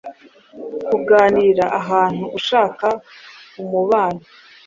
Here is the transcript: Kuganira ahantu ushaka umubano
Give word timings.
Kuganira 0.87 1.65
ahantu 1.79 2.25
ushaka 2.37 2.87
umubano 3.61 4.21